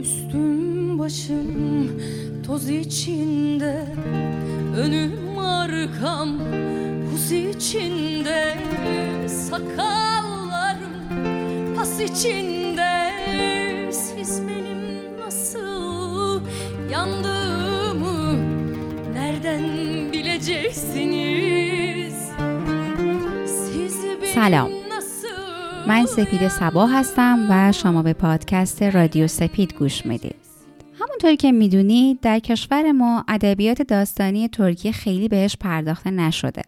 Üstüm 0.00 0.98
başım 0.98 1.90
toz 2.46 2.70
içinde. 2.70 3.86
Önüm 4.76 5.38
arkam 5.38 6.38
huz 7.12 7.32
içinde. 7.32 8.54
Sakallarım 9.28 10.92
pas 11.76 12.00
içinde. 12.00 13.12
Siz 13.92 14.42
benim 14.42 15.20
nasıl 15.20 16.40
yandığımı 16.92 18.36
Nereden 19.14 19.62
bileceksiniz? 20.12 22.14
Selam 24.34 24.75
من 25.88 26.06
سپید 26.06 26.48
سبا 26.48 26.86
هستم 26.86 27.46
و 27.50 27.72
شما 27.72 28.02
به 28.02 28.12
پادکست 28.12 28.82
رادیو 28.82 29.26
سپید 29.28 29.74
گوش 29.74 30.06
می‌دید. 30.06 30.34
همونطوری 31.00 31.36
که 31.36 31.52
می‌دونید 31.52 32.20
در 32.20 32.38
کشور 32.38 32.92
ما 32.92 33.24
ادبیات 33.28 33.82
داستانی 33.82 34.48
ترکیه 34.48 34.92
خیلی 34.92 35.28
بهش 35.28 35.56
پرداخته 35.56 36.10
نشده. 36.10 36.62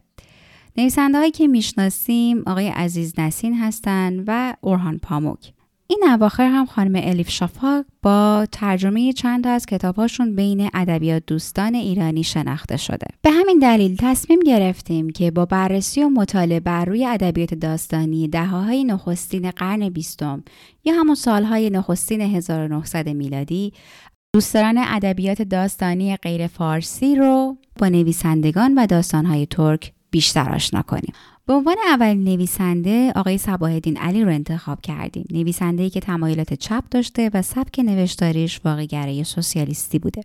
نویسنده 0.76 1.18
هایی 1.18 1.30
که 1.30 1.46
می‌شناسیم 1.46 2.42
آقای 2.46 2.68
عزیز 2.68 3.14
نسین 3.18 3.54
هستند 3.54 4.24
و 4.26 4.54
اورهان 4.60 4.98
پاموک. 4.98 5.52
این 5.90 6.04
اواخر 6.08 6.46
هم 6.46 6.66
خانم 6.66 6.92
الیف 6.94 7.30
شافاک 7.30 7.86
با 8.02 8.46
ترجمه 8.52 9.12
چند 9.12 9.46
از 9.46 9.66
کتابهاشون 9.66 10.36
بین 10.36 10.70
ادبیات 10.74 11.22
دوستان 11.26 11.74
ایرانی 11.74 12.22
شناخته 12.22 12.76
شده. 12.76 13.06
به 13.22 13.30
همین 13.30 13.58
دلیل 13.58 13.96
تصمیم 13.98 14.40
گرفتیم 14.40 15.10
که 15.10 15.30
با 15.30 15.44
بررسی 15.44 16.02
و 16.02 16.08
مطالعه 16.08 16.60
بر 16.60 16.84
روی 16.84 17.06
ادبیات 17.06 17.54
داستانی 17.54 18.28
دهه‌های 18.28 18.84
نخستین 18.84 19.50
قرن 19.50 19.88
بیستم 19.88 20.44
یا 20.84 20.94
همون 20.94 21.14
سالهای 21.14 21.70
نخستین 21.70 22.20
1900 22.20 23.08
میلادی 23.08 23.72
دوستداران 24.34 24.78
ادبیات 24.78 25.42
داستانی 25.42 26.16
غیر 26.16 26.46
فارسی 26.46 27.16
رو 27.16 27.56
با 27.78 27.88
نویسندگان 27.88 28.74
و 28.74 28.86
داستانهای 28.86 29.46
ترک 29.46 29.92
بیشتر 30.10 30.54
آشنا 30.54 30.82
کنیم. 30.82 31.12
به 31.48 31.54
عنوان 31.54 31.76
اولین 31.86 32.24
نویسنده 32.24 33.12
آقای 33.16 33.38
صباح 33.38 33.80
علی 33.96 34.24
رو 34.24 34.30
انتخاب 34.30 34.80
کردیم. 34.80 35.26
نویسنده‌ای 35.30 35.90
که 35.90 36.00
تمایلات 36.00 36.54
چپ 36.54 36.84
داشته 36.90 37.30
و 37.34 37.42
سبک 37.42 37.78
نوشتاریش 37.78 38.60
واقع‌گرای 38.64 39.24
سوسیالیستی 39.24 39.98
بوده. 39.98 40.22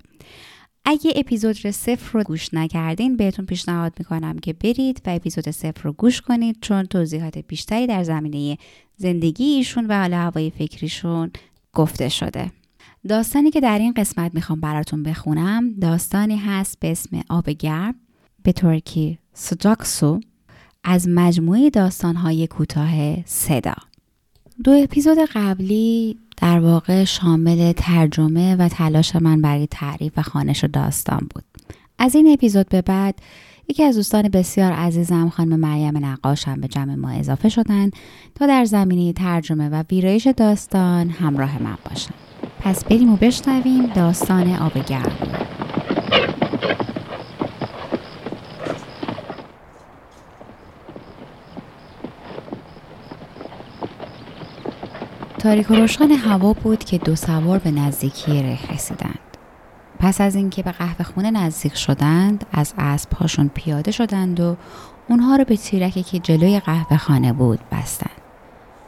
اگه 0.85 1.13
اپیزود 1.15 1.55
صفر 1.55 2.11
رو 2.13 2.23
گوش 2.23 2.53
نکردین 2.53 3.17
بهتون 3.17 3.45
پیشنهاد 3.45 3.93
می‌کنم 3.99 4.39
که 4.39 4.53
برید 4.53 5.01
و 5.05 5.09
اپیزود 5.09 5.49
صفر 5.49 5.83
رو 5.83 5.93
گوش 5.93 6.21
کنید 6.21 6.57
چون 6.61 6.85
توضیحات 6.85 7.37
بیشتری 7.37 7.87
در 7.87 8.03
زمینه 8.03 8.57
زندگی 8.97 9.43
ایشون 9.43 9.85
و 9.87 9.99
حال 10.01 10.13
هوای 10.13 10.49
فکریشون 10.49 11.31
گفته 11.73 12.09
شده. 12.09 12.51
داستانی 13.09 13.51
که 13.51 13.61
در 13.61 13.79
این 13.79 13.93
قسمت 13.93 14.35
می‌خوام 14.35 14.61
براتون 14.61 15.03
بخونم 15.03 15.73
داستانی 15.73 16.37
هست 16.37 16.79
به 16.79 16.91
اسم 16.91 17.21
آب 17.29 17.49
گرم 17.49 17.95
به 18.43 18.51
ترکی 18.51 19.17
سجاکسو 19.33 20.19
از 20.83 21.07
مجموعه 21.07 21.69
داستانهای 21.69 22.47
کوتاه 22.47 23.23
صدا. 23.25 23.75
دو 24.63 24.71
اپیزود 24.71 25.17
قبلی 25.35 26.17
در 26.37 26.59
واقع 26.59 27.03
شامل 27.03 27.71
ترجمه 27.71 28.55
و 28.55 28.67
تلاش 28.67 29.15
من 29.15 29.41
برای 29.41 29.67
تعریف 29.67 30.13
و 30.17 30.21
خانش 30.21 30.63
داستان 30.63 31.27
بود. 31.33 31.43
از 31.99 32.15
این 32.15 32.33
اپیزود 32.33 32.69
به 32.69 32.81
بعد 32.81 33.15
یکی 33.67 33.83
از 33.83 33.95
دوستان 33.95 34.29
بسیار 34.29 34.71
عزیزم 34.71 35.29
خانم 35.29 35.59
مریم 35.59 36.05
نقاش 36.05 36.47
هم 36.47 36.61
به 36.61 36.67
جمع 36.67 36.95
ما 36.95 37.09
اضافه 37.09 37.49
شدن 37.49 37.89
تا 38.35 38.47
در 38.47 38.65
زمینه 38.65 39.13
ترجمه 39.13 39.69
و 39.69 39.83
ویرایش 39.91 40.27
داستان 40.27 41.09
همراه 41.09 41.63
من 41.63 41.77
باشن. 41.89 42.13
پس 42.59 42.83
بریم 42.83 43.13
و 43.13 43.15
بشنویم 43.15 43.85
داستان 43.85 44.55
آب 44.55 44.85
گرم. 44.85 45.17
تاریک 55.43 55.71
و 55.71 55.75
روشن 55.75 56.11
هوا 56.11 56.53
بود 56.53 56.83
که 56.83 56.97
دو 56.97 57.15
سوار 57.15 57.59
به 57.59 57.71
نزدیکی 57.71 58.43
ره 58.43 58.73
رسیدند. 58.73 59.19
پس 59.99 60.21
از 60.21 60.35
اینکه 60.35 60.63
به 60.63 60.71
قهوه 60.71 61.03
خونه 61.05 61.31
نزدیک 61.31 61.75
شدند 61.75 62.45
از 62.51 62.73
اسب 62.77 63.13
هاشون 63.13 63.51
پیاده 63.53 63.91
شدند 63.91 64.39
و 64.39 64.57
اونها 65.09 65.35
رو 65.35 65.43
به 65.43 65.57
تیرکی 65.57 66.03
که 66.03 66.19
جلوی 66.19 66.59
قهوه 66.59 66.97
خانه 66.97 67.33
بود 67.33 67.59
بستند. 67.71 68.21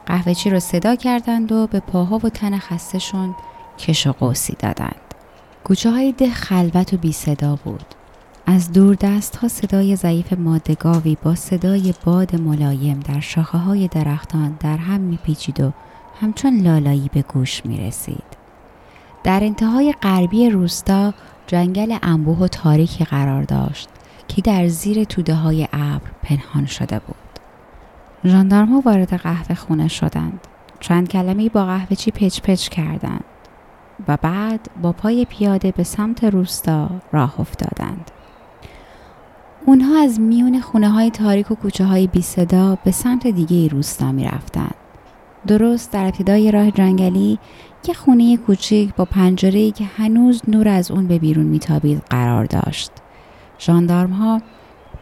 قهوه 0.06 0.34
چی 0.34 0.50
رو 0.50 0.60
صدا 0.60 0.94
کردند 0.96 1.52
و 1.52 1.66
به 1.66 1.80
پاها 1.80 2.20
و 2.24 2.28
تن 2.28 2.58
خستشون 2.58 3.34
کش 3.78 4.06
و 4.06 4.12
قوسی 4.12 4.56
دادند. 4.58 5.14
کوچه 5.64 5.90
های 5.90 6.12
ده 6.12 6.30
خلوت 6.30 6.94
و 6.94 6.96
بی 6.96 7.12
صدا 7.12 7.56
بود. 7.64 7.94
از 8.46 8.72
دور 8.72 8.94
دست 8.94 9.36
ها 9.36 9.48
صدای 9.48 9.96
ضعیف 9.96 10.32
مادگاوی 10.32 11.16
با 11.22 11.34
صدای 11.34 11.94
باد 12.04 12.40
ملایم 12.40 13.00
در 13.00 13.20
شاخه 13.20 13.58
های 13.58 13.88
درختان 13.88 14.56
در 14.60 14.76
هم 14.76 15.00
میپیچید 15.00 15.60
و 15.60 15.72
همچون 16.20 16.60
لالایی 16.60 17.10
به 17.12 17.22
گوش 17.22 17.66
می 17.66 17.78
رسید. 17.78 18.36
در 19.24 19.44
انتهای 19.44 19.94
غربی 20.02 20.50
روستا 20.50 21.14
جنگل 21.46 21.96
انبوه 22.02 22.38
و 22.38 22.48
تاریکی 22.48 23.04
قرار 23.04 23.42
داشت 23.42 23.88
که 24.28 24.42
در 24.42 24.68
زیر 24.68 25.04
توده 25.04 25.34
های 25.34 25.68
ابر 25.72 26.10
پنهان 26.22 26.66
شده 26.66 26.98
بود. 26.98 27.16
ژاندارم 28.24 28.68
ها 28.68 28.80
وارد 28.80 29.14
قهوه 29.14 29.54
خونه 29.54 29.88
شدند. 29.88 30.40
چند 30.80 31.08
کلمه 31.08 31.48
با 31.48 31.64
قهوه 31.64 31.96
چی 31.96 32.10
پچ 32.10 32.40
پچ 32.40 32.68
کردند 32.68 33.24
و 34.08 34.18
بعد 34.22 34.70
با 34.82 34.92
پای 34.92 35.24
پیاده 35.24 35.72
به 35.72 35.84
سمت 35.84 36.24
روستا 36.24 36.90
راه 37.12 37.40
افتادند. 37.40 38.10
اونها 39.66 40.02
از 40.02 40.20
میون 40.20 40.60
خونه 40.60 40.90
های 40.90 41.10
تاریک 41.10 41.50
و 41.50 41.54
کوچه 41.54 41.84
های 41.84 42.06
بی 42.06 42.22
صدا 42.22 42.78
به 42.84 42.90
سمت 42.90 43.26
دیگه 43.26 43.68
روستا 43.68 44.12
می 44.12 44.24
رفتند. 44.24 44.74
درست 45.46 45.92
در 45.92 46.04
ابتدای 46.04 46.50
راه 46.50 46.70
جنگلی 46.70 47.38
یه 47.88 47.94
خونه 47.94 48.36
کوچیک 48.36 48.94
با 48.94 49.04
پنجره‌ای 49.04 49.70
که 49.70 49.84
هنوز 49.84 50.42
نور 50.48 50.68
از 50.68 50.90
اون 50.90 51.06
به 51.06 51.18
بیرون 51.18 51.46
میتابید 51.46 52.02
قرار 52.10 52.44
داشت. 52.44 52.90
ژاندارم 53.60 54.10
ها 54.10 54.42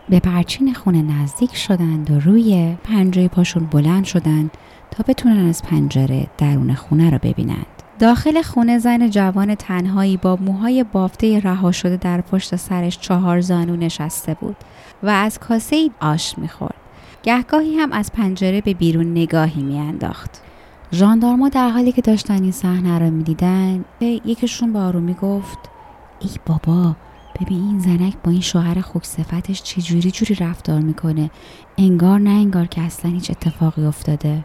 به 0.09 0.21
پرچین 0.21 0.75
خونه 0.75 1.03
نزدیک 1.03 1.56
شدند 1.56 2.10
و 2.10 2.21
روی 2.21 2.77
پنجره 2.84 3.28
پاشون 3.28 3.66
بلند 3.66 4.04
شدند 4.04 4.50
تا 4.91 5.04
بتونن 5.09 5.49
از 5.49 5.62
پنجره 5.62 6.27
درون 6.38 6.75
خونه 6.75 7.10
رو 7.10 7.19
ببینند. 7.22 7.66
داخل 7.99 8.43
خونه 8.43 8.78
زن 8.78 9.10
جوان 9.10 9.54
تنهایی 9.54 10.16
با 10.16 10.37
موهای 10.37 10.84
بافته 10.84 11.41
رها 11.41 11.72
شده 11.72 11.97
در 11.97 12.21
پشت 12.21 12.56
سرش 12.56 12.99
چهار 12.99 13.41
زانو 13.41 13.77
نشسته 13.77 14.34
بود 14.34 14.56
و 15.03 15.09
از 15.09 15.38
کاسه 15.38 15.91
آش 16.00 16.38
می‌خورد. 16.38 16.84
گهگاهی 17.24 17.76
هم 17.76 17.92
از 17.92 18.12
پنجره 18.12 18.60
به 18.60 18.74
بیرون 18.74 19.10
نگاهی 19.10 19.62
میانداخت. 19.62 20.30
ژاندارما 20.92 21.48
در 21.48 21.68
حالی 21.68 21.92
که 21.92 22.02
داشتن 22.02 22.42
این 22.42 22.52
صحنه 22.52 22.98
را 22.98 23.10
می‌دیدن 23.10 23.84
یکیشون 24.00 24.72
با 24.72 24.80
آرومی 24.80 25.14
گفت 25.14 25.58
ای 26.20 26.30
بابا 26.46 26.96
ببین 27.40 27.58
این 27.58 27.78
زنک 27.78 28.14
با 28.24 28.30
این 28.30 28.40
شوهر 28.40 28.80
خوک 28.80 29.04
صفتش 29.04 29.62
چجوری 29.62 30.10
جوری 30.10 30.34
رفتار 30.34 30.80
می‌کنه؟ 30.80 31.30
انگار 31.78 32.20
نه 32.20 32.30
انگار 32.30 32.66
که 32.66 32.80
اصلا 32.80 33.10
هیچ 33.10 33.30
اتفاقی 33.30 33.84
افتاده. 33.84 34.44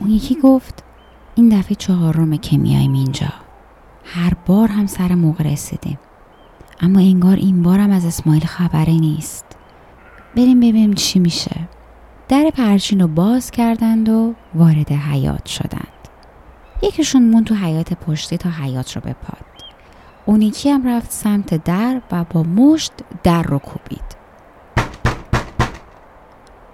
اون 0.00 0.10
یکی 0.10 0.34
گفت 0.42 0.84
این 1.34 1.48
دفعه 1.48 1.74
چهارمه 1.74 2.38
که 2.38 2.58
میایم 2.58 2.92
اینجا. 2.92 3.32
هر 4.04 4.32
بار 4.46 4.68
هم 4.68 4.86
سر 4.86 5.14
موقع 5.14 5.44
رسیدیم. 5.52 5.98
اما 6.80 7.00
انگار 7.00 7.36
این 7.36 7.62
بار 7.62 7.78
هم 7.78 7.90
از 7.90 8.04
اسماعیل 8.04 8.44
خبری 8.44 9.00
نیست. 9.00 9.44
بریم 10.36 10.60
ببینیم 10.60 10.92
چی 10.92 11.18
میشه. 11.18 11.68
در 12.28 12.50
پرچین 12.56 13.00
رو 13.00 13.08
باز 13.08 13.50
کردند 13.50 14.08
و 14.08 14.34
وارد 14.54 14.92
حیات 14.92 15.46
شدند. 15.46 15.88
یکیشون 16.82 17.22
مون 17.22 17.44
تو 17.44 17.54
حیات 17.54 17.92
پشتی 17.92 18.36
تا 18.36 18.50
حیات 18.50 18.96
رو 18.96 19.00
بپاد. 19.00 19.44
اون 20.26 20.42
یکی 20.42 20.70
هم 20.70 20.88
رفت 20.88 21.10
سمت 21.10 21.64
در 21.64 22.00
و 22.12 22.24
با 22.24 22.42
مشت 22.42 22.92
در 23.22 23.42
رو 23.42 23.58
کوبید. 23.58 24.24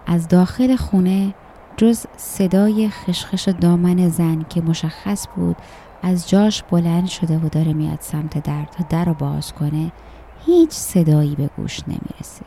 از 0.07 0.29
داخل 0.29 0.77
خونه 0.77 1.35
جز 1.77 2.07
صدای 2.17 2.89
خشخش 2.89 3.49
دامن 3.49 4.09
زن 4.09 4.45
که 4.49 4.61
مشخص 4.61 5.27
بود 5.37 5.57
از 6.03 6.29
جاش 6.29 6.63
بلند 6.63 7.07
شده 7.07 7.39
و 7.39 7.49
داره 7.49 7.73
میاد 7.73 7.99
سمت 8.01 8.43
در 8.43 8.65
تا 8.65 8.85
در 8.89 9.05
رو 9.05 9.15
باز 9.15 9.53
کنه 9.53 9.93
هیچ 10.47 10.71
صدایی 10.71 11.35
به 11.35 11.51
گوش 11.57 11.81
نمی 11.89 12.11
رسید. 12.21 12.47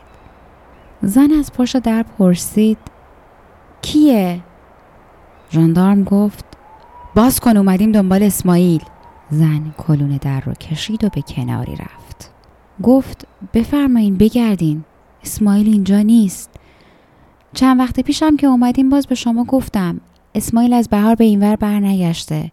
زن 1.02 1.32
از 1.32 1.54
پشت 1.54 1.78
در 1.78 2.04
پرسید 2.04 2.78
کیه؟ 3.84 4.44
ژاندارم 5.52 6.04
گفت 6.04 6.46
باز 7.16 7.40
کن 7.40 7.58
اومدیم 7.58 7.92
دنبال 7.92 8.24
اسماعیل. 8.24 8.84
زن 9.30 9.74
کلون 9.78 10.18
در 10.18 10.42
رو 10.42 10.54
کشید 10.54 11.04
و 11.04 11.10
به 11.10 11.22
کناری 11.22 11.76
رفت. 11.76 12.32
گفت 12.84 13.28
بفرمایین 13.54 14.18
بگردین. 14.18 14.84
اسماعیل 15.24 15.68
اینجا 15.68 16.02
نیست. 16.02 16.50
چند 17.54 17.80
وقت 17.80 18.00
پیشم 18.00 18.38
که 18.38 18.48
اومدیم 18.48 18.90
باز 18.90 19.08
به 19.08 19.16
شما 19.16 19.44
گفتم. 19.44 20.02
اسماعیل 20.36 20.74
از 20.74 20.90
بهار 20.90 21.16
به 21.16 21.24
اینور 21.24 21.56
بر 21.56 21.80
نگشته 21.80 22.52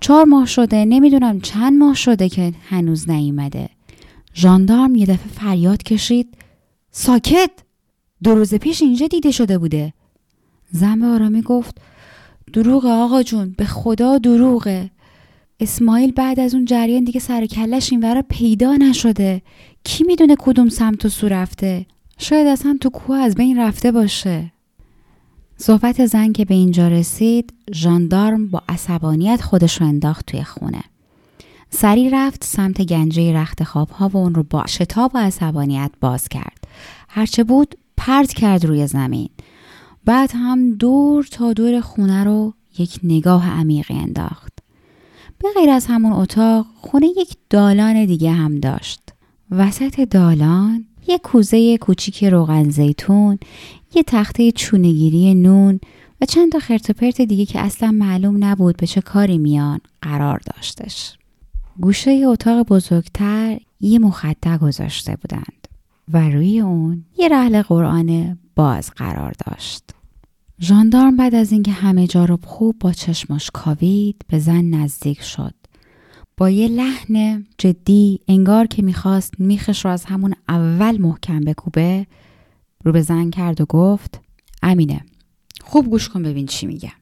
چهار 0.00 0.24
ماه 0.24 0.46
شده 0.46 0.84
نمی‌دونم 0.84 1.40
چند 1.40 1.78
ماه 1.78 1.94
شده 1.94 2.28
که 2.28 2.52
هنوز 2.68 3.10
نیومده. 3.10 3.68
ژاندارم 4.34 4.94
یه 4.94 5.06
دفعه 5.06 5.28
فریاد 5.28 5.82
کشید. 5.82 6.38
ساکت! 6.90 7.50
دو 8.22 8.34
روز 8.34 8.54
پیش 8.54 8.82
اینجا 8.82 9.06
دیده 9.06 9.30
شده 9.30 9.58
بوده. 9.58 9.92
زن 10.70 11.00
به 11.00 11.06
آرامی 11.06 11.42
گفت 11.42 11.78
دروغه 12.52 12.88
آقا 12.88 13.22
جون 13.22 13.54
به 13.58 13.64
خدا 13.64 14.18
دروغه. 14.18 14.90
اسماعیل 15.60 16.12
بعد 16.12 16.40
از 16.40 16.54
اون 16.54 16.64
جریان 16.64 17.04
دیگه 17.04 17.20
سر 17.20 17.46
کلش 17.46 17.92
این 17.92 18.22
پیدا 18.22 18.76
نشده. 18.76 19.42
کی 19.84 20.04
می‌دونه 20.04 20.36
کدوم 20.38 20.68
سمت 20.68 21.04
و 21.04 21.08
سو 21.08 21.28
رفته؟ 21.28 21.86
شاید 22.18 22.46
اصلا 22.46 22.78
تو 22.80 22.90
کوه 22.90 23.16
از 23.16 23.34
بین 23.34 23.58
رفته 23.58 23.92
باشه. 23.92 24.52
صحبت 25.56 26.06
زن 26.06 26.32
که 26.32 26.44
به 26.44 26.54
اینجا 26.54 26.88
رسید 26.88 27.54
ژاندارم 27.74 28.48
با 28.48 28.62
عصبانیت 28.68 29.42
خودش 29.42 29.80
رو 29.80 29.86
انداخت 29.86 30.26
توی 30.26 30.42
خونه. 30.42 30.82
سری 31.70 32.10
رفت 32.10 32.44
سمت 32.44 32.82
گنجه 32.82 33.32
رخت 33.32 33.64
خواب 33.64 33.90
ها 33.90 34.08
و 34.08 34.16
اون 34.16 34.34
رو 34.34 34.42
با 34.42 34.66
شتاب 34.66 35.10
و 35.14 35.18
عصبانیت 35.18 35.90
باز 36.00 36.28
کرد. 36.28 36.64
هرچه 37.08 37.44
بود 37.44 37.74
پرت 37.96 38.32
کرد 38.32 38.64
روی 38.64 38.86
زمین. 38.86 39.28
بعد 40.06 40.30
هم 40.34 40.74
دور 40.74 41.24
تا 41.30 41.52
دور 41.52 41.80
خونه 41.80 42.24
رو 42.24 42.54
یک 42.78 43.00
نگاه 43.02 43.50
عمیقی 43.50 43.94
انداخت. 43.94 44.52
به 45.38 45.48
غیر 45.56 45.70
از 45.70 45.86
همون 45.86 46.12
اتاق 46.12 46.66
خونه 46.76 47.06
یک 47.06 47.36
دالان 47.50 48.04
دیگه 48.04 48.32
هم 48.32 48.60
داشت. 48.60 49.00
وسط 49.50 50.00
دالان 50.00 50.84
یه 51.08 51.18
کوزه 51.18 51.78
کوچیک 51.78 52.24
روغن 52.24 52.70
زیتون 52.70 53.38
یه 53.94 54.02
تخته 54.02 54.52
چونگیری 54.52 55.34
نون 55.34 55.80
و 56.20 56.26
چند 56.26 56.52
تا 56.52 56.58
خرت 56.58 56.90
پرت 56.90 57.20
دیگه 57.20 57.46
که 57.46 57.60
اصلا 57.60 57.90
معلوم 57.90 58.44
نبود 58.44 58.76
به 58.76 58.86
چه 58.86 59.00
کاری 59.00 59.38
میان 59.38 59.80
قرار 60.02 60.40
داشتش. 60.54 61.18
گوشه 61.80 62.10
اتاق 62.10 62.66
بزرگتر 62.66 63.58
یه 63.80 63.98
مخده 63.98 64.58
گذاشته 64.58 65.16
بودند 65.16 65.68
و 66.12 66.30
روی 66.30 66.60
اون 66.60 67.04
یه 67.18 67.28
رحل 67.28 67.62
قرآن 67.62 68.38
باز 68.56 68.90
قرار 68.90 69.34
داشت. 69.46 69.95
ژاندارم 70.60 71.16
بعد 71.16 71.34
از 71.34 71.52
اینکه 71.52 71.72
همه 71.72 72.06
جا 72.06 72.24
رو 72.24 72.38
خوب 72.44 72.76
با 72.80 72.92
چشماش 72.92 73.50
کاوید 73.52 74.16
به 74.28 74.38
زن 74.38 74.64
نزدیک 74.64 75.22
شد. 75.22 75.54
با 76.36 76.50
یه 76.50 76.68
لحن 76.68 77.46
جدی 77.58 78.20
انگار 78.28 78.66
که 78.66 78.82
می‌خواست 78.82 79.34
میخش 79.40 79.84
رو 79.84 79.90
از 79.90 80.04
همون 80.04 80.34
اول 80.48 80.98
محکم 80.98 81.40
بکوبه 81.40 82.06
رو 82.84 82.92
به 82.92 83.02
زن 83.02 83.30
کرد 83.30 83.60
و 83.60 83.64
گفت 83.64 84.20
امینه 84.62 85.00
خوب 85.60 85.90
گوش 85.90 86.08
کن 86.08 86.22
ببین 86.22 86.46
چی 86.46 86.66
میگه. 86.66 86.92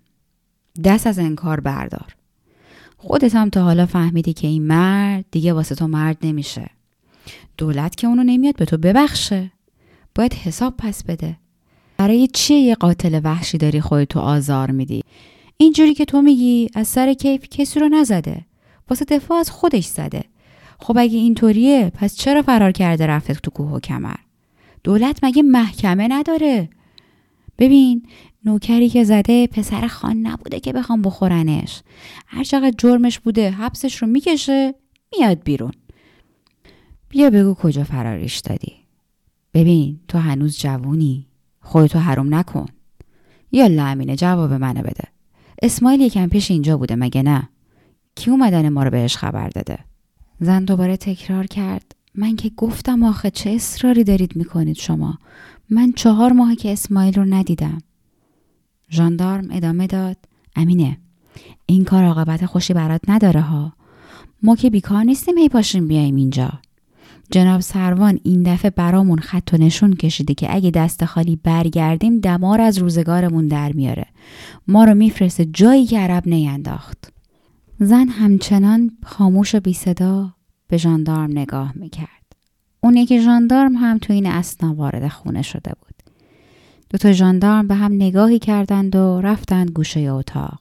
دست 0.84 1.06
از 1.06 1.18
انکار 1.18 1.60
بردار. 1.60 2.16
خودت 2.96 3.34
هم 3.34 3.50
تا 3.50 3.64
حالا 3.64 3.86
فهمیدی 3.86 4.32
که 4.32 4.46
این 4.46 4.66
مرد 4.66 5.24
دیگه 5.30 5.52
واسه 5.52 5.74
تو 5.74 5.86
مرد 5.86 6.18
نمیشه. 6.22 6.70
دولت 7.58 7.96
که 7.96 8.06
اونو 8.06 8.24
نمیاد 8.24 8.56
به 8.56 8.64
تو 8.64 8.76
ببخشه. 8.76 9.52
باید 10.14 10.34
حساب 10.34 10.74
پس 10.76 11.04
بده. 11.04 11.36
برای 12.04 12.26
چیه 12.26 12.58
یه 12.58 12.74
قاتل 12.74 13.20
وحشی 13.24 13.58
داری 13.58 13.80
خودتو 13.80 14.20
آزار 14.20 14.70
میدی؟ 14.70 15.02
اینجوری 15.56 15.94
که 15.94 16.04
تو 16.04 16.22
میگی 16.22 16.68
از 16.74 16.88
سر 16.88 17.12
کیف 17.12 17.48
کسی 17.48 17.80
رو 17.80 17.88
نزده. 17.88 18.44
واسه 18.90 19.04
دفاع 19.04 19.38
از 19.38 19.50
خودش 19.50 19.84
زده. 19.84 20.24
خب 20.78 20.98
اگه 20.98 21.18
اینطوریه 21.18 21.92
پس 21.94 22.16
چرا 22.16 22.42
فرار 22.42 22.72
کرده 22.72 23.06
رفته 23.06 23.34
تو 23.34 23.50
کوه 23.50 23.70
و 23.70 23.80
کمر؟ 23.80 24.14
دولت 24.84 25.24
مگه 25.24 25.42
محکمه 25.42 26.08
نداره؟ 26.10 26.68
ببین 27.58 28.06
نوکری 28.44 28.88
که 28.88 29.04
زده 29.04 29.46
پسر 29.46 29.86
خان 29.86 30.16
نبوده 30.16 30.60
که 30.60 30.72
بخوام 30.72 31.02
بخورنش. 31.02 31.82
هر 32.26 32.44
چقدر 32.44 32.74
جرمش 32.78 33.18
بوده 33.18 33.50
حبسش 33.50 33.96
رو 33.96 34.08
می‌کشه 34.08 34.74
میاد 35.18 35.44
بیرون. 35.44 35.72
بیا 37.08 37.30
بگو 37.30 37.54
کجا 37.54 37.84
فراریش 37.84 38.38
دادی. 38.38 38.72
ببین 39.54 40.00
تو 40.08 40.18
هنوز 40.18 40.58
جوونی. 40.58 41.26
خودتو 41.64 41.98
حروم 41.98 42.34
نکن. 42.34 42.66
یا 43.52 43.66
لامینه 43.66 44.16
جواب 44.16 44.52
منو 44.52 44.82
بده. 44.82 45.04
اسماعیل 45.62 46.00
یکم 46.00 46.28
پیش 46.28 46.50
اینجا 46.50 46.76
بوده 46.76 46.96
مگه 46.96 47.22
نه؟ 47.22 47.48
کی 48.14 48.30
اومدن 48.30 48.68
ما 48.68 48.82
رو 48.82 48.90
بهش 48.90 49.16
خبر 49.16 49.48
داده؟ 49.48 49.78
زن 50.40 50.64
دوباره 50.64 50.96
تکرار 50.96 51.46
کرد. 51.46 51.94
من 52.14 52.36
که 52.36 52.50
گفتم 52.56 53.02
آخه 53.02 53.30
چه 53.30 53.50
اصراری 53.50 54.04
دارید 54.04 54.36
می‌کنید 54.36 54.76
شما؟ 54.76 55.18
من 55.70 55.92
چهار 55.92 56.32
ماه 56.32 56.54
که 56.54 56.72
اسماعیل 56.72 57.14
رو 57.14 57.24
ندیدم. 57.24 57.78
ژاندارم 58.90 59.48
ادامه 59.50 59.86
داد. 59.86 60.16
امینه 60.56 60.98
این 61.66 61.84
کار 61.84 62.04
عاقبت 62.04 62.46
خوشی 62.46 62.72
برات 62.72 63.00
نداره 63.08 63.40
ها. 63.40 63.72
ما 64.42 64.56
که 64.56 64.70
بیکار 64.70 65.04
نیستیم 65.04 65.38
هی 65.38 65.48
پاشیم 65.48 65.88
بیایم 65.88 66.16
اینجا. 66.16 66.52
جناب 67.34 67.60
سروان 67.60 68.20
این 68.22 68.42
دفعه 68.42 68.70
برامون 68.70 69.18
خط 69.18 69.50
و 69.52 69.56
نشون 69.56 69.94
کشیده 69.94 70.34
که 70.34 70.54
اگه 70.54 70.70
دست 70.70 71.04
خالی 71.04 71.36
برگردیم 71.36 72.20
دمار 72.20 72.60
از 72.60 72.78
روزگارمون 72.78 73.48
در 73.48 73.72
میاره. 73.72 74.06
ما 74.68 74.84
رو 74.84 74.94
میفرسته 74.94 75.44
جایی 75.44 75.86
که 75.86 75.98
عرب 75.98 76.28
نینداخت. 76.28 77.12
زن 77.80 78.08
همچنان 78.08 78.90
خاموش 79.04 79.54
و 79.54 79.60
بی 79.60 79.74
صدا 79.74 80.34
به 80.68 80.76
ژاندارم 80.76 81.30
نگاه 81.30 81.72
می‌کرد. 81.76 82.36
اون 82.80 82.96
یکی 82.96 83.20
ژاندارم 83.20 83.76
هم 83.76 83.98
تو 83.98 84.12
این 84.12 84.26
اسنا 84.26 84.74
وارد 84.74 85.08
خونه 85.08 85.42
شده 85.42 85.72
بود. 85.80 85.94
دو 86.90 86.98
تا 86.98 87.12
ژاندارم 87.12 87.68
به 87.68 87.74
هم 87.74 87.92
نگاهی 87.92 88.38
کردند 88.38 88.96
و 88.96 89.20
رفتند 89.20 89.70
گوشه 89.70 90.00
اتاق. 90.00 90.60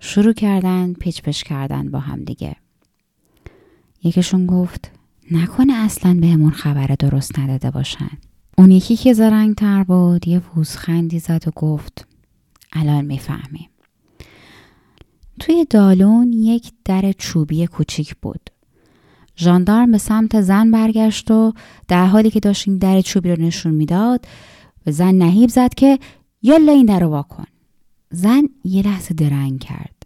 شروع 0.00 0.32
کردند 0.32 0.98
پیچ 0.98 1.22
پش 1.22 1.44
کردن 1.44 1.90
با 1.90 1.98
هم 1.98 2.24
دیگه. 2.24 2.56
یکیشون 4.04 4.46
گفت 4.46 4.99
نکنه 5.30 5.72
اصلا 5.72 6.18
بهمون 6.20 6.50
خبر 6.50 6.86
درست 6.98 7.38
نداده 7.38 7.70
باشن. 7.70 8.10
اون 8.58 8.70
یکی 8.70 8.96
که 8.96 9.12
زرنگ 9.12 9.54
تر 9.54 9.84
بود 9.84 10.28
یه 10.28 10.38
پوزخندی 10.38 11.18
زد 11.18 11.48
و 11.48 11.50
گفت 11.50 12.06
الان 12.72 13.04
می‌فهمیم. 13.04 13.68
توی 15.40 15.66
دالون 15.70 16.32
یک 16.32 16.72
در 16.84 17.12
چوبی 17.12 17.66
کوچیک 17.66 18.16
بود. 18.22 18.50
ژاندارم 19.38 19.90
به 19.90 19.98
سمت 19.98 20.40
زن 20.40 20.70
برگشت 20.70 21.30
و 21.30 21.52
در 21.88 22.06
حالی 22.06 22.30
که 22.30 22.40
داشت 22.40 22.68
این 22.68 22.78
در 22.78 23.00
چوبی 23.00 23.30
رو 23.30 23.42
نشون 23.42 23.74
می‌داد 23.74 24.26
به 24.84 24.92
زن 24.92 25.14
نهیب 25.14 25.50
زد 25.50 25.74
که 25.74 25.98
یالا 26.42 26.72
این 26.72 26.86
در 26.86 27.00
رو 27.00 27.08
واکن 27.08 27.44
زن 28.10 28.42
یه 28.64 28.82
لحظه 28.82 29.14
درنگ 29.14 29.58
کرد. 29.58 30.02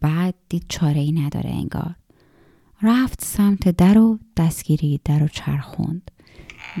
بعد 0.00 0.34
دید 0.48 0.64
چاره 0.68 1.00
ای 1.00 1.12
نداره 1.12 1.50
انگار. 1.50 1.94
رفت 2.82 3.24
سمت 3.24 3.68
در 3.68 3.98
و 3.98 4.18
دستگیری 4.36 5.00
در 5.04 5.22
و 5.22 5.28
چرخوند. 5.28 6.10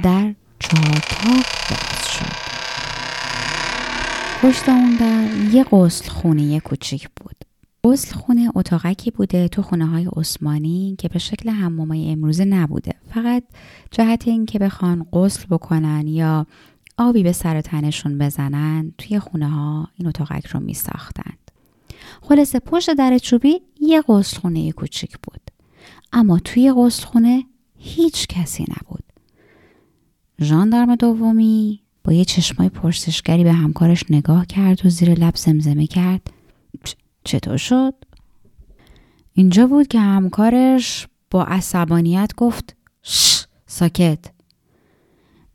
در 0.02 0.34
چهار 0.58 1.02
باز 1.70 2.08
شد. 2.08 2.44
پشت 4.42 4.68
اون 4.68 4.96
در 4.96 5.28
یه 5.52 5.64
غسل 5.64 6.08
خونه 6.08 6.60
کوچیک 6.60 7.08
بود. 7.16 7.36
غسل 7.84 8.14
خونه 8.14 8.50
اتاقکی 8.54 9.10
بوده 9.10 9.48
تو 9.48 9.62
خونه 9.62 9.86
های 9.86 10.08
عثمانی 10.16 10.96
که 10.98 11.08
به 11.08 11.18
شکل 11.18 11.50
حمامای 11.50 12.10
امروزه 12.10 12.44
نبوده. 12.44 12.92
فقط 13.14 13.42
جهت 13.90 14.28
این 14.28 14.46
که 14.46 14.58
بخوان 14.58 15.06
غسل 15.12 15.46
بکنن 15.50 16.06
یا 16.06 16.46
آبی 16.98 17.22
به 17.22 17.32
سر 17.32 17.60
تنشون 17.60 18.18
بزنن 18.18 18.92
توی 18.98 19.18
خونه 19.18 19.48
ها 19.48 19.88
این 19.94 20.08
اتاقک 20.08 20.46
رو 20.46 20.60
می 20.60 20.74
ساختند. 20.74 21.50
خلاصه 22.22 22.58
پشت 22.58 22.94
در 22.94 23.18
چوبی 23.18 23.60
یه 23.80 24.02
غسل 24.02 24.40
خونه 24.40 24.72
کوچیک 24.72 25.18
بود. 25.22 25.53
اما 26.14 26.38
توی 26.38 26.72
غسل 26.72 27.06
خونه 27.06 27.44
هیچ 27.78 28.26
کسی 28.26 28.62
نبود. 28.62 29.04
ژاندارم 30.40 30.94
دومی 30.94 31.80
با 32.04 32.12
یه 32.12 32.24
چشمای 32.24 32.68
پرسشگری 32.68 33.44
به 33.44 33.52
همکارش 33.52 34.04
نگاه 34.10 34.46
کرد 34.46 34.86
و 34.86 34.88
زیر 34.88 35.14
لب 35.14 35.36
زمزمه 35.36 35.86
کرد. 35.86 36.30
چطور 37.24 37.56
شد؟ 37.56 37.94
اینجا 39.32 39.66
بود 39.66 39.88
که 39.88 40.00
همکارش 40.00 41.06
با 41.30 41.44
عصبانیت 41.44 42.30
گفت 42.36 42.76
شش 43.02 43.44
ساکت. 43.66 44.18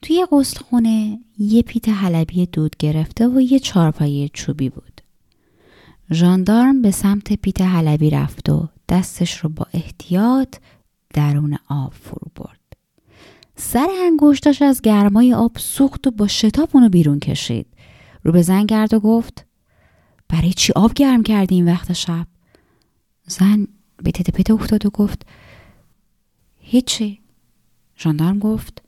توی 0.02 0.26
غسل 0.32 0.60
خونه 0.60 1.20
یه 1.38 1.62
پیت 1.62 1.90
حلبی 1.90 2.46
دود 2.46 2.76
گرفته 2.80 3.28
و 3.28 3.42
یه 3.42 3.60
چارپایه 3.60 4.30
چوبی 4.34 4.70
بود. 4.70 5.02
ژاندارم 6.12 6.82
به 6.82 6.92
سمت 6.92 7.34
پیت 7.34 7.62
حلبی 7.62 8.10
رفت 8.10 8.50
و 8.50 8.70
دستش 8.90 9.38
رو 9.38 9.50
با 9.50 9.68
احتیاط 9.74 10.56
درون 11.14 11.58
آب 11.70 11.94
فرو 11.94 12.32
برد. 12.36 12.60
سر 13.56 13.88
انگشتاش 14.06 14.62
از 14.62 14.82
گرمای 14.82 15.34
آب 15.34 15.58
سوخت 15.58 16.08
و 16.08 16.12
با 16.12 16.28
شتاب 16.28 16.70
اونو 16.74 16.90
بیرون 16.90 17.20
کشید. 17.20 17.68
رو 18.24 18.32
به 18.32 18.42
زن 18.42 18.66
کرد 18.66 18.94
و 18.94 19.00
گفت 19.00 19.46
برای 20.28 20.54
چی 20.54 20.74
آب 20.76 20.94
گرم 20.94 21.24
کردی 21.24 21.56
این 21.56 21.72
وقت 21.72 21.94
شب؟ 21.94 22.28
زن 23.28 23.68
به 24.04 24.12
تته 24.12 24.32
پته 24.32 24.54
افتاد 24.54 24.86
و 24.86 24.90
گفت 24.90 25.26
هیچی. 26.58 27.20
ژاندارم 27.98 28.40
گفت 28.40 28.82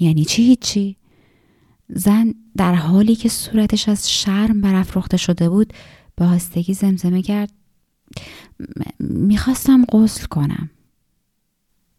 یعنی 0.00 0.24
چی 0.24 0.42
هیچی؟ 0.42 0.96
زن 1.88 2.34
در 2.56 2.74
حالی 2.74 3.16
که 3.16 3.28
صورتش 3.28 3.88
از 3.88 4.10
شرم 4.10 4.60
برافروخته 4.60 5.16
شده 5.16 5.48
بود 5.48 5.72
به 6.16 6.26
هستگی 6.26 6.74
زمزمه 6.74 7.22
کرد. 7.22 7.57
می‌خواستم 9.00 9.84
غسل 9.84 10.26
کنم. 10.26 10.70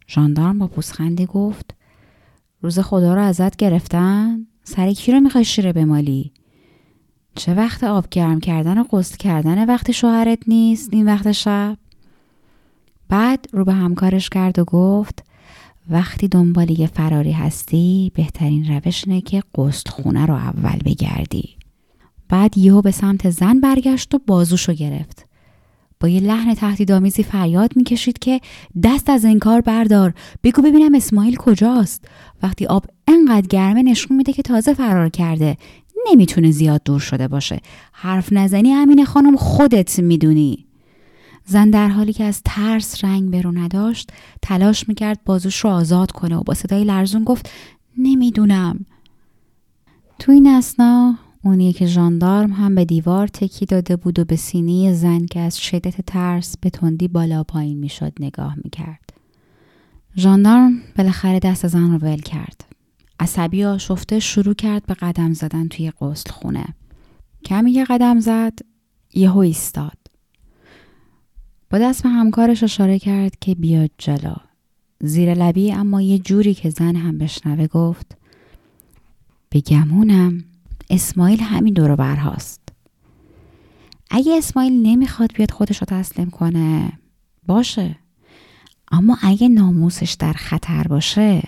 ژاندارم 0.09 0.59
با 0.59 0.67
پوسخندی 0.67 1.25
گفت 1.25 1.75
روز 2.61 2.79
خدا 2.79 3.13
رو 3.13 3.21
ازت 3.21 3.55
گرفتن؟ 3.55 4.47
سر 4.63 4.93
کی 4.93 5.11
رو 5.11 5.19
می‌خوای 5.19 5.45
شیره 5.45 5.73
بمالی؟ 5.73 6.31
چه 7.35 7.53
وقت 7.53 7.83
آب 7.83 8.05
گرم 8.11 8.39
کردن 8.39 8.77
و 8.77 8.83
غسل 8.83 9.17
کردن 9.17 9.65
وقت 9.65 9.91
شوهرت 9.91 10.39
نیست؟ 10.47 10.89
این 10.93 11.05
وقت 11.05 11.31
شب؟ 11.31 11.77
بعد 13.09 13.45
رو 13.51 13.65
به 13.65 13.73
همکارش 13.73 14.29
کرد 14.29 14.59
و 14.59 14.63
گفت 14.63 15.23
وقتی 15.89 16.27
دنبال 16.27 16.79
یه 16.79 16.87
فراری 16.87 17.31
هستی 17.31 18.11
بهترین 18.15 18.73
روش 18.73 19.07
اینه 19.07 19.21
که 19.21 19.43
غسل 19.55 19.89
خونه 19.89 20.25
رو 20.25 20.33
اول 20.33 20.79
بگردی. 20.85 21.57
بعد 22.29 22.57
یهو 22.57 22.81
به 22.81 22.91
سمت 22.91 23.29
زن 23.29 23.59
برگشت 23.59 24.15
و 24.15 24.19
بازوشو 24.27 24.73
گرفت. 24.73 25.28
با 25.99 26.07
یه 26.09 26.19
لحن 26.19 26.53
تهدیدآمیزی 26.53 27.23
فریاد 27.23 27.71
می‌کشید 27.75 28.19
که 28.19 28.41
دست 28.83 29.09
از 29.09 29.25
انکار 29.25 29.61
بردار. 29.61 30.13
بگو 30.43 30.61
ببینم 30.61 30.95
اسماعیل 30.95 31.35
کجاست؟ 31.35 32.05
وقتی 32.43 32.65
آب 32.65 32.85
انقدر 33.07 33.47
گرمه 33.47 33.83
نشون 33.83 34.17
میده 34.17 34.33
که 34.33 34.41
تازه 34.41 34.73
فرار 34.73 35.09
کرده. 35.09 35.57
نمی‌تونه 36.11 36.51
زیاد 36.51 36.81
دور 36.85 36.99
شده 36.99 37.27
باشه. 37.27 37.61
حرف 37.91 38.33
نزنی 38.33 38.73
امین 38.73 39.05
خانم 39.05 39.35
خودت 39.35 39.99
می‌دونی. 39.99 40.65
زن 41.45 41.69
در 41.69 41.87
حالی 41.87 42.13
که 42.13 42.23
از 42.23 42.41
ترس 42.45 43.03
رنگ 43.03 43.31
برو 43.31 43.51
نداشت 43.51 44.11
تلاش 44.41 44.87
می‌کرد 44.87 45.19
بازوش 45.25 45.59
رو 45.59 45.69
آزاد 45.69 46.11
کنه 46.11 46.35
و 46.35 46.43
با 46.43 46.53
صدای 46.53 46.83
لرزون 46.83 47.23
گفت 47.23 47.49
نمی‌دونم. 47.97 48.85
تو 50.19 50.31
این 50.31 50.47
اسنا 50.47 51.15
اونی 51.43 51.73
که 51.73 51.85
ژاندارم 51.85 52.51
هم 52.51 52.75
به 52.75 52.85
دیوار 52.85 53.27
تکی 53.27 53.65
داده 53.65 53.95
بود 53.95 54.19
و 54.19 54.25
به 54.25 54.35
سینه 54.35 54.93
زن 54.93 55.25
که 55.25 55.39
از 55.39 55.61
شدت 55.61 56.01
ترس 56.01 56.57
به 56.57 56.69
تندی 56.69 57.07
بالا 57.07 57.43
پایین 57.43 57.77
می‌شد 57.77 58.13
نگاه 58.19 58.55
می‌کرد. 58.63 59.13
ژاندارم 60.17 60.81
بالاخره 60.97 61.39
دست 61.39 61.67
زن 61.67 61.91
رو 61.91 61.97
ول 61.97 62.21
کرد. 62.21 62.65
عصبی 63.19 63.63
آشفته 63.63 64.19
شروع 64.19 64.53
کرد 64.53 64.85
به 64.85 64.93
قدم 64.93 65.33
زدن 65.33 65.67
توی 65.67 65.91
غسل 65.91 66.31
خونه. 66.31 66.65
کمی 67.45 67.73
که 67.73 67.83
قدم 67.83 68.19
زد 68.19 68.59
یهو 69.13 69.37
ایستاد. 69.37 69.97
با 71.69 71.77
دست 71.77 72.03
به 72.03 72.09
همکارش 72.09 72.63
اشاره 72.63 72.99
کرد 72.99 73.39
که 73.41 73.55
بیاد 73.55 73.91
جلو. 73.97 74.35
زیر 75.01 75.33
لبی 75.33 75.71
اما 75.71 76.01
یه 76.01 76.19
جوری 76.19 76.53
که 76.53 76.69
زن 76.69 76.95
هم 76.95 77.17
بشنوه 77.17 77.67
گفت 77.67 78.17
به 79.49 79.59
گمونم. 79.61 80.43
اسماعیل 80.89 81.41
همین 81.41 81.73
دورو 81.73 81.95
برهاست. 81.95 82.61
اگه 84.11 84.37
اسماعیل 84.37 84.73
نمی‌خواد 84.87 85.33
بیاد 85.33 85.51
خودش 85.51 85.77
رو 85.77 85.85
تسلیم 85.85 86.29
کنه 86.29 86.91
باشه. 87.47 87.95
اما 88.91 89.17
اگه 89.21 89.49
ناموسش 89.49 90.15
در 90.19 90.33
خطر 90.33 90.83
باشه 90.83 91.43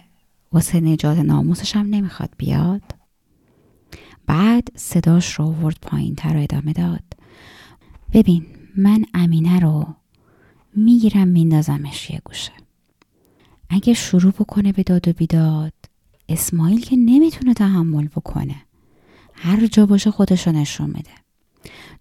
واسه 0.52 0.80
نجات 0.80 1.18
ناموسش 1.18 1.76
هم 1.76 1.88
نمی‌خواد 1.88 2.30
بیاد. 2.38 2.82
بعد 4.26 4.68
صداش 4.76 5.34
رو 5.34 5.46
ورد 5.46 5.78
پایین 5.82 6.16
تر 6.16 6.38
ادامه 6.38 6.74
داد. 6.74 7.04
ببین 8.14 8.46
من 8.78 9.06
امینه 9.14 9.60
رو 9.60 9.96
می‌گیرم 10.76 11.28
میندازمش 11.28 12.10
یه 12.10 12.22
گوشه. 12.26 12.52
اگه 13.70 13.94
شروع 13.94 14.32
بکنه 14.32 14.72
به 14.72 14.84
داد 14.84 15.08
و 15.08 15.14
بیداد 15.14 15.74
اسماعیل 16.30 16.82
که 16.82 16.96
نمی‌تونه 16.96 17.54
تحمل 17.54 18.08
بکنه. 18.08 18.56
هر 19.44 19.68
جا 19.68 19.86
باشه 19.86 20.12
خودشو 20.12 20.52
نشون 20.52 20.88
میده. 20.88 21.12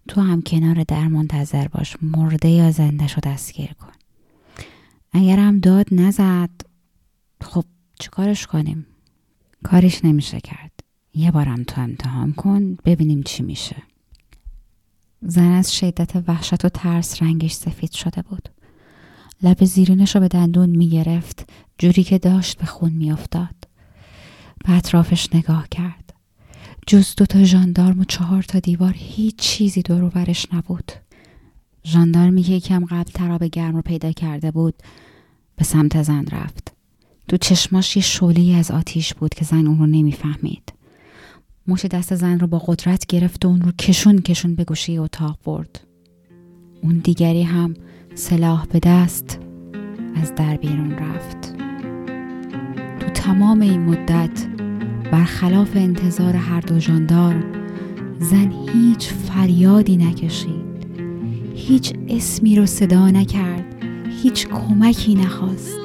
تو 0.07 0.21
هم 0.21 0.41
کنار 0.41 0.83
در 0.83 1.07
منتظر 1.07 1.67
باش. 1.67 1.97
مرده 2.01 2.49
یا 2.49 2.71
زنده 2.71 3.07
شو 3.07 3.21
دستگیر 3.21 3.73
کن. 3.73 3.91
اگر 5.13 5.39
هم 5.39 5.59
داد 5.59 5.87
نزد 5.91 6.49
خب 7.41 7.65
چیکارش 7.99 8.47
کنیم؟ 8.47 8.85
کارش 9.63 10.05
نمیشه 10.05 10.39
کرد. 10.39 10.71
یه 11.13 11.31
بارم 11.31 11.63
تو 11.63 11.81
امتحان 11.81 12.33
کن 12.33 12.75
ببینیم 12.75 13.23
چی 13.23 13.43
میشه. 13.43 13.75
زن 15.21 15.51
از 15.51 15.75
شدت 15.75 16.23
وحشت 16.27 16.65
و 16.65 16.69
ترس 16.69 17.23
رنگش 17.23 17.53
سفید 17.53 17.91
شده 17.91 18.21
بود. 18.21 18.49
لب 19.43 19.65
زیرینش 19.65 20.15
رو 20.15 20.21
به 20.21 20.27
دندون 20.27 20.69
می‌گرفت. 20.69 21.49
جوری 21.77 22.03
که 22.03 22.17
داشت 22.17 22.57
به 22.57 22.65
خون 22.65 22.91
میافتاد. 22.91 23.55
به 24.65 24.71
اطرافش 24.73 25.29
نگاه 25.33 25.67
کرد. 25.69 26.10
جز 26.87 27.15
دو 27.15 27.25
تا 27.25 27.43
ژاندارم 27.43 27.99
و 27.99 28.03
چهار 28.03 28.43
تا 28.43 28.59
دیوار 28.59 28.93
هیچ 28.97 29.35
چیزی 29.35 29.81
دور 29.81 30.09
برش 30.09 30.47
نبود. 30.53 30.91
ژاندارمی 31.85 32.43
که 32.43 32.53
یکم 32.53 32.85
قبل 32.85 33.11
تراب 33.13 33.43
گرم 33.43 33.75
رو 33.75 33.81
پیدا 33.81 34.11
کرده 34.11 34.51
بود 34.51 34.73
به 35.55 35.63
سمت 35.63 36.01
زن 36.01 36.25
رفت. 36.25 36.71
تو 37.27 37.37
چشماش 37.37 37.95
یه 37.95 38.03
شعله 38.03 38.55
از 38.55 38.71
آتیش 38.71 39.13
بود 39.13 39.33
که 39.33 39.45
زن 39.45 39.67
اون 39.67 39.79
رو 39.79 39.85
نمی‌فهمید. 39.85 40.73
مش 41.67 41.85
دست 41.85 42.15
زن 42.15 42.39
رو 42.39 42.47
با 42.47 42.59
قدرت 42.59 43.05
گرفت 43.05 43.45
و 43.45 43.47
اون 43.47 43.61
رو 43.61 43.71
کشون 43.71 44.21
کشون 44.21 44.55
به 44.55 44.63
گوشه 44.63 44.93
اتاق 44.93 45.39
برد. 45.45 45.79
اون 46.81 46.97
دیگری 46.97 47.43
هم 47.43 47.73
سلاح 48.15 48.65
به 48.65 48.79
دست 48.79 49.39
از 50.15 50.35
در 50.35 50.57
بیرون 50.57 50.91
رفت. 50.91 51.55
تو 52.99 53.09
تمام 53.13 53.61
این 53.61 53.81
مدت 53.81 54.47
برخلاف 55.11 55.69
انتظار 55.75 56.35
هر 56.35 56.61
دو 56.61 56.79
ژاندارم 56.79 57.43
زن 58.19 58.51
هیچ 58.73 59.09
فریادی 59.09 59.97
نکشید. 59.97 60.85
هیچ 61.55 61.93
اسمی 62.09 62.55
رو 62.55 62.65
صدا 62.65 63.09
نکرد. 63.09 63.65
هیچ 64.23 64.47
کمکی 64.47 65.15
نخواست. 65.15 65.80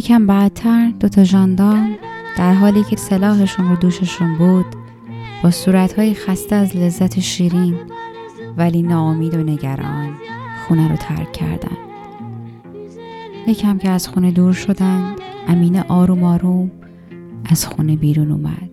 یکم 0.00 0.26
بعدتر 0.26 0.92
دوتا 1.00 1.24
ژاندارم 1.24 1.96
در 2.36 2.54
حالی 2.54 2.84
که 2.84 2.96
سلاحشون 2.96 3.68
رو 3.68 3.76
دوششون 3.76 4.34
بود 4.38 4.66
با 5.42 5.50
صورتهای 5.50 6.14
خسته 6.14 6.56
از 6.56 6.76
لذت 6.76 7.20
شیرین 7.20 7.74
ولی 8.56 8.82
ناامید 8.82 9.34
و 9.34 9.42
نگران 9.42 10.14
خونه 10.66 10.88
رو 10.88 10.96
ترک 10.96 11.32
کردن. 11.32 11.76
یکم 13.46 13.78
که 13.78 13.90
از 13.90 14.08
خونه 14.08 14.30
دور 14.30 14.52
شدن 14.52 15.14
امینه 15.48 15.84
آروم 15.88 16.24
آروم 16.24 16.70
از 17.44 17.66
خونه 17.66 17.96
بیرون 17.96 18.32
اومد. 18.32 18.70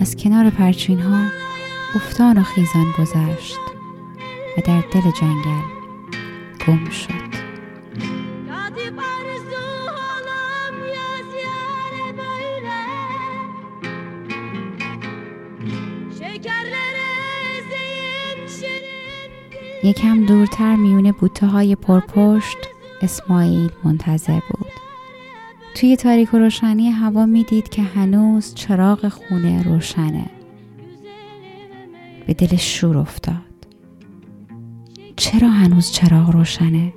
از 0.00 0.16
کنار 0.16 0.50
پرچین 0.50 1.00
ها 1.00 1.24
افتان 1.94 2.38
و 2.38 2.42
خیزان 2.42 2.86
گذشت 2.98 3.58
و 4.58 4.60
در 4.64 4.80
دل 4.80 5.10
جنگل 5.20 5.62
گم 6.66 6.90
شد. 6.90 7.27
یکم 19.84 20.26
دورتر 20.26 20.76
میونه 20.76 21.12
بوته 21.12 21.46
های 21.46 21.74
پرپشت 21.74 22.58
اسماعیل 23.02 23.70
منتظر 23.84 24.40
بود. 24.50 24.72
توی 25.74 25.96
تاریک 25.96 26.34
و 26.34 26.38
روشنی 26.38 26.90
هوا 26.90 27.26
می‌دید 27.26 27.68
که 27.68 27.82
هنوز 27.82 28.54
چراغ 28.54 29.08
خونه 29.08 29.62
روشنه. 29.62 30.26
به 32.26 32.34
دلش 32.34 32.78
شور 32.80 32.98
افتاد. 32.98 33.34
چرا 35.16 35.48
هنوز 35.48 35.92
چراغ 35.92 36.30
روشنه؟ 36.30 36.92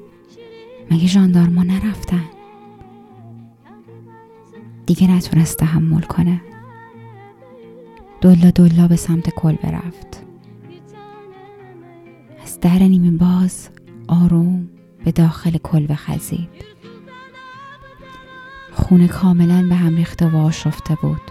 مگه 0.91 1.07
ژاندارما 1.07 1.63
نرفتن؟ 1.63 2.25
دیگه 4.85 5.11
نتونست 5.11 5.57
تحمل 5.57 6.01
کنه. 6.01 6.41
دلا 8.21 8.51
دلا 8.51 8.87
به 8.87 8.95
سمت 8.95 9.29
کل 9.29 9.55
برفت. 9.55 10.07
از 10.11 10.30
در 12.61 12.79
نیمه 12.79 13.11
باز 13.11 13.69
آروم 14.07 14.69
به 15.05 15.11
داخل 15.11 15.57
کلبه 15.57 15.95
خزید 15.95 16.49
خونه 18.71 19.07
کاملا 19.07 19.65
به 19.69 19.75
هم 19.75 19.95
ریخته 19.95 20.27
و 20.27 20.37
آشفته 20.37 20.95
بود. 20.95 21.21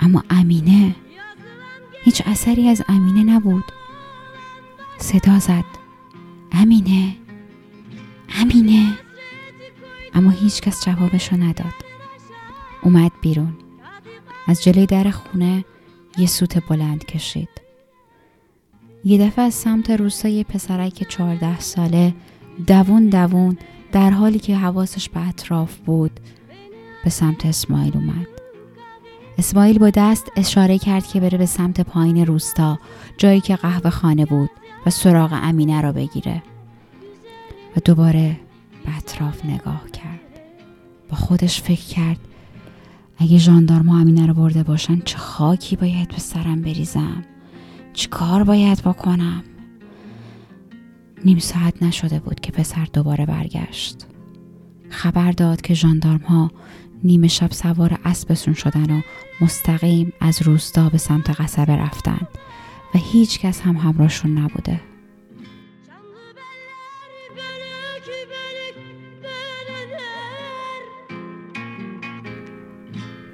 اما 0.00 0.24
امینه 0.30 0.96
هیچ 2.04 2.22
اثری 2.26 2.68
از 2.68 2.82
امینه 2.88 3.34
نبود. 3.34 3.64
صدا 4.98 5.38
زد. 5.38 5.64
امینه 6.52 7.16
امینه. 8.40 8.98
اما 10.14 10.30
هیچ 10.30 10.60
کس 10.60 10.84
جوابشو 10.84 11.36
نداد. 11.36 11.74
اومد 12.82 13.12
بیرون. 13.20 13.56
از 14.46 14.62
جلوی 14.62 14.86
در 14.86 15.10
خونه 15.10 15.64
یه 16.18 16.26
سوت 16.26 16.66
بلند 16.68 17.04
کشید. 17.04 17.61
یه 19.04 19.18
دفعه 19.26 19.44
از 19.44 19.54
سمت 19.54 19.90
روستای 19.90 20.44
پسرک 20.44 21.08
چهارده 21.08 21.60
ساله 21.60 22.14
دوون 22.66 23.08
دوون 23.08 23.58
در 23.92 24.10
حالی 24.10 24.38
که 24.38 24.56
حواسش 24.56 25.08
به 25.08 25.28
اطراف 25.28 25.78
بود 25.78 26.20
به 27.04 27.10
سمت 27.10 27.46
اسماعیل 27.46 27.96
اومد. 27.96 28.26
اسماعیل 29.38 29.78
با 29.78 29.90
دست 29.90 30.32
اشاره 30.36 30.78
کرد 30.78 31.06
که 31.06 31.20
بره 31.20 31.38
به 31.38 31.46
سمت 31.46 31.80
پایین 31.80 32.26
روستا 32.26 32.78
جایی 33.18 33.40
که 33.40 33.56
قهوه 33.56 33.90
خانه 33.90 34.24
بود 34.24 34.50
و 34.86 34.90
سراغ 34.90 35.30
امینه 35.32 35.80
را 35.80 35.92
بگیره. 35.92 36.42
و 37.76 37.80
دوباره 37.84 38.40
به 38.84 38.96
اطراف 38.96 39.44
نگاه 39.44 39.90
کرد. 39.92 40.20
با 41.08 41.16
خودش 41.16 41.62
فکر 41.62 41.84
کرد 41.84 42.18
اگه 43.18 43.38
ژاندارما 43.38 44.00
امینه 44.00 44.26
رو 44.26 44.34
برده 44.34 44.62
باشن 44.62 45.00
چه 45.04 45.18
خاکی 45.18 45.76
باید 45.76 46.08
به 46.08 46.18
سرم 46.18 46.62
بریزم؟ 46.62 47.24
چه 47.92 48.08
کار 48.08 48.44
باید 48.44 48.82
بکنم؟ 48.82 49.44
نیم 51.24 51.38
ساعت 51.38 51.82
نشده 51.82 52.18
بود 52.18 52.40
که 52.40 52.52
پسر 52.52 52.88
دوباره 52.92 53.26
برگشت. 53.26 54.06
خبر 54.90 55.32
داد 55.32 55.60
که 55.60 55.74
ژاندارم 55.74 56.20
ها 56.20 56.50
نیمه 57.04 57.28
شب 57.28 57.52
سوار 57.52 57.98
اسبشون 58.04 58.54
شدن 58.54 58.90
و 58.90 59.00
مستقیم 59.40 60.12
از 60.20 60.42
روستا 60.42 60.88
به 60.88 60.98
سمت 60.98 61.40
قصبه 61.40 61.76
رفتن 61.76 62.28
و 62.94 62.98
هیچ 62.98 63.40
کس 63.40 63.60
هم 63.60 63.76
همراهشون 63.76 64.38
نبوده. 64.38 64.80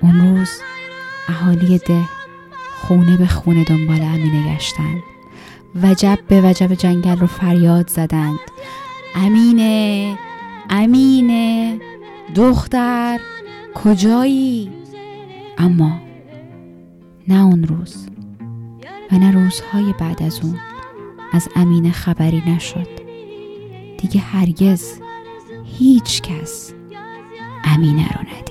اون 0.00 0.20
روز 0.20 0.50
اهالی 1.28 1.78
ده 1.78 2.17
خونه 2.82 3.16
به 3.16 3.26
خونه 3.26 3.64
دنبال 3.64 4.00
امینه 4.02 4.54
گشتند 4.54 5.02
وجب 5.82 6.18
به 6.28 6.40
وجب 6.40 6.74
جنگل 6.74 7.16
رو 7.16 7.26
فریاد 7.26 7.88
زدند. 7.88 8.38
امینه 9.14 10.18
امینه 10.70 11.78
دختر 12.34 13.20
کجایی؟ 13.74 14.70
اما 15.58 16.00
نه 17.28 17.44
اون 17.44 17.64
روز 17.64 18.06
و 19.12 19.18
نه 19.18 19.32
روزهای 19.32 19.94
بعد 20.00 20.22
از 20.22 20.40
اون 20.42 20.58
از 21.32 21.48
امینه 21.56 21.90
خبری 21.90 22.42
نشد. 22.46 22.88
دیگه 23.98 24.20
هرگز 24.20 25.00
هیچ 25.78 26.22
کس 26.22 26.72
امینه 27.64 28.08
رو 28.08 28.20
ندید. 28.20 28.47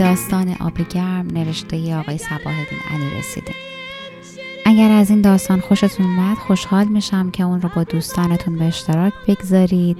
داستان 0.00 0.56
آب 0.60 0.88
گرم 0.88 1.26
نوشته 1.26 1.76
ی 1.76 1.94
آقای 1.94 2.18
صباح 2.18 2.54
علی 2.90 3.18
رسیدیم 3.18 3.54
اگر 4.66 4.90
از 4.90 5.10
این 5.10 5.20
داستان 5.20 5.60
خوشتون 5.60 6.06
اومد 6.06 6.36
خوشحال 6.36 6.84
میشم 6.84 7.30
که 7.30 7.44
اون 7.44 7.60
رو 7.60 7.70
با 7.76 7.84
دوستانتون 7.84 8.58
به 8.58 8.64
اشتراک 8.64 9.12
بگذارید. 9.28 9.96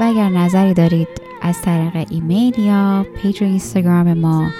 و 0.00 0.02
اگر 0.02 0.28
نظری 0.28 0.74
دارید 0.74 1.08
از 1.42 1.62
طریق 1.62 2.06
ایمیل 2.10 2.58
یا 2.58 3.06
پیج 3.22 3.42
اینستاگرام 3.42 4.12
ما 4.14 4.50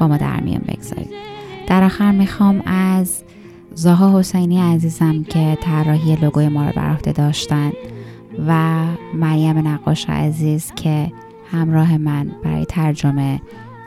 با 0.00 0.08
ما 0.08 0.16
در 0.16 0.40
میان 0.40 0.62
بگذارید. 0.68 1.12
در 1.66 1.84
آخر 1.84 2.12
می‌خوام 2.12 2.62
از 2.66 3.22
زها 3.74 4.18
حسینی 4.18 4.60
عزیزم 4.74 5.24
که 5.24 5.58
طراحی 5.60 6.16
لوگوی 6.16 6.48
ما 6.48 6.66
رو 6.66 6.72
بر 6.76 6.94
داشتن 6.94 7.72
و 8.48 8.84
مریم 9.14 9.68
نقاش 9.68 10.08
عزیز 10.08 10.72
که 10.76 11.12
همراه 11.50 11.98
من 11.98 12.32
برای 12.44 12.64
ترجمه 12.64 13.40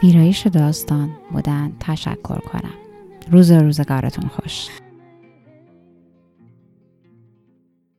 ویرایش 0.05 0.47
داستان 0.47 1.09
بودن. 1.31 1.73
تشکر 1.79 2.39
کنم. 2.39 2.73
روز 3.31 3.51
روزگارتون 3.51 4.29
خوش. 4.29 4.67